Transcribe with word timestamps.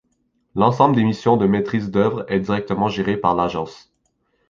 L'ensemble 0.55 0.95
des 0.95 1.03
missions 1.03 1.37
de 1.37 1.45
maîtrise 1.45 1.91
d'œuvre 1.91 2.25
est 2.27 2.39
directement 2.39 2.87
géré 2.89 3.17
par 3.17 3.35
l'agence. 3.35 3.93